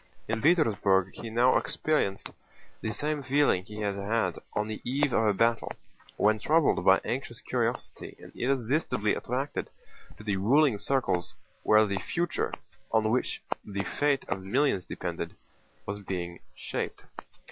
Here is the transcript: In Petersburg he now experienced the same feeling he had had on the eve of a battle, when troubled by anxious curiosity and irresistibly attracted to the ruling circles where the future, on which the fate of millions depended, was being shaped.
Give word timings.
In 0.27 0.41
Petersburg 0.41 1.11
he 1.13 1.29
now 1.29 1.57
experienced 1.57 2.31
the 2.81 2.91
same 2.91 3.21
feeling 3.21 3.63
he 3.63 3.81
had 3.81 3.93
had 3.93 4.39
on 4.53 4.67
the 4.67 4.81
eve 4.83 5.13
of 5.13 5.27
a 5.27 5.31
battle, 5.35 5.71
when 6.17 6.39
troubled 6.39 6.83
by 6.83 6.99
anxious 7.05 7.39
curiosity 7.39 8.17
and 8.19 8.35
irresistibly 8.35 9.13
attracted 9.13 9.69
to 10.17 10.23
the 10.23 10.37
ruling 10.37 10.79
circles 10.79 11.35
where 11.61 11.85
the 11.85 11.99
future, 11.99 12.51
on 12.91 13.11
which 13.11 13.43
the 13.63 13.83
fate 13.83 14.25
of 14.27 14.41
millions 14.43 14.87
depended, 14.87 15.35
was 15.85 15.99
being 15.99 16.39
shaped. 16.55 17.03